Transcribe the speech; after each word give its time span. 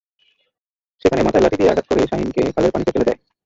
সেখানে 1.01 1.21
মাথায় 1.23 1.43
লাঠি 1.43 1.57
দিয়ে 1.57 1.71
আঘাত 1.71 1.85
করে 1.87 2.01
শাহীনকে 2.09 2.41
খালের 2.55 2.71
পানিতে 2.73 2.91
ফেলে 2.93 3.07
দেয়। 3.07 3.19